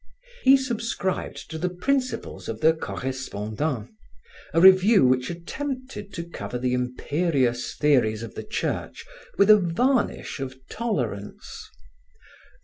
[0.41, 3.89] He subscribed to the principles of the Correspondant,
[4.51, 9.05] a review which attempted to cover the imperious theories of the Church
[9.37, 11.69] with a varnish of tolerance.